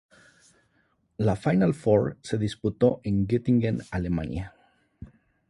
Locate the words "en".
3.03-3.27